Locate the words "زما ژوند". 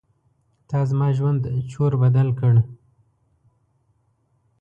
0.89-1.41